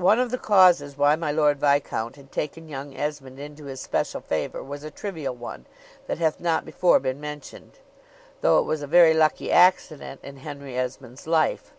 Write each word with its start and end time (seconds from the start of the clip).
One 0.00 0.18
of 0.18 0.30
the 0.30 0.38
causes 0.38 0.96
why 0.96 1.16
my 1.16 1.30
Lord 1.30 1.60
Viscount 1.60 2.16
had 2.16 2.32
taken 2.32 2.66
young 2.70 2.96
Esmond 2.96 3.38
into 3.38 3.66
his 3.66 3.78
special 3.82 4.22
favor 4.22 4.62
was 4.62 4.84
a 4.84 4.90
trivial 4.90 5.34
one, 5.34 5.66
that 6.06 6.16
hath 6.16 6.40
not 6.40 6.64
before 6.64 6.98
been 6.98 7.20
mentioned, 7.20 7.72
though 8.40 8.58
it 8.58 8.64
was 8.64 8.80
a 8.80 8.86
very 8.86 9.12
lucky 9.12 9.52
accident 9.52 10.20
in 10.24 10.38
Henry 10.38 10.78
Esmond's 10.78 11.26
life. 11.26 11.74